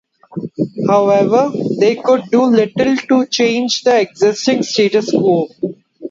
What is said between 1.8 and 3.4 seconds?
could do little to